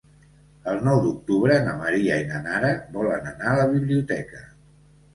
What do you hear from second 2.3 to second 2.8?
na Nara